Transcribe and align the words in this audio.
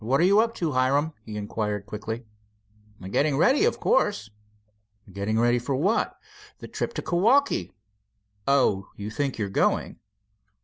"What 0.03 0.19
are 0.19 0.23
you 0.23 0.39
up 0.39 0.55
to, 0.55 0.71
Hiram," 0.71 1.13
he 1.21 1.37
inquired 1.37 1.85
quickly. 1.85 2.25
"Getting 3.07 3.37
ready, 3.37 3.65
of 3.65 3.79
course." 3.79 4.31
"Getting 5.13 5.39
ready 5.39 5.59
for 5.59 5.75
what?" 5.75 6.17
"The 6.57 6.67
trip 6.67 6.95
to 6.95 7.03
Kewaukee." 7.03 7.71
"Oh, 8.47 8.87
you 8.95 9.11
think 9.11 9.37
you're 9.37 9.47
going?" 9.47 9.99